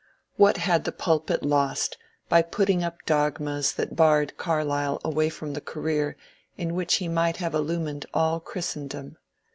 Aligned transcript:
What 0.35 0.57
had 0.57 0.85
the 0.85 0.91
pulpit 0.91 1.43
lost 1.43 1.95
by 2.27 2.41
putting 2.41 2.83
up 2.83 3.05
dogmas 3.05 3.71
that 3.73 3.95
barred 3.95 4.35
Carlyle 4.35 4.99
away 5.03 5.29
from 5.29 5.53
the 5.53 5.61
career 5.61 6.17
in 6.57 6.73
which 6.73 6.95
he 6.95 7.07
might 7.07 7.37
have 7.37 7.53
illumined 7.53 8.07
all 8.11 8.39
Christendom 8.39 9.17